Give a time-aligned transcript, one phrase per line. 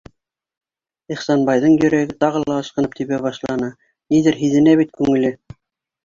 [1.15, 3.69] Ихсанбайҙың йөрәге тағы ла ашҡынып тибә башланы:
[4.15, 5.31] ниҙер һиҙенә бит күңеле.